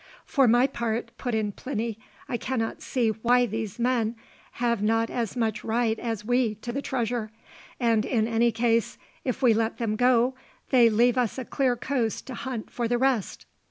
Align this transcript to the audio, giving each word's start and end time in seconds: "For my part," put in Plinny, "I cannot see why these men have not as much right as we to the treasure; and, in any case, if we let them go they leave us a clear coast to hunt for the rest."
"For 0.25 0.47
my 0.47 0.65
part," 0.65 1.11
put 1.19 1.35
in 1.35 1.51
Plinny, 1.51 1.99
"I 2.27 2.35
cannot 2.35 2.81
see 2.81 3.09
why 3.09 3.45
these 3.45 3.77
men 3.77 4.15
have 4.53 4.81
not 4.81 5.11
as 5.11 5.37
much 5.37 5.63
right 5.63 5.99
as 5.99 6.25
we 6.25 6.55
to 6.55 6.71
the 6.71 6.81
treasure; 6.81 7.29
and, 7.79 8.03
in 8.03 8.27
any 8.27 8.51
case, 8.51 8.97
if 9.23 9.43
we 9.43 9.53
let 9.53 9.77
them 9.77 9.95
go 9.95 10.33
they 10.71 10.89
leave 10.89 11.19
us 11.19 11.37
a 11.37 11.45
clear 11.45 11.75
coast 11.75 12.25
to 12.25 12.33
hunt 12.33 12.71
for 12.71 12.87
the 12.87 12.97
rest." 12.97 13.45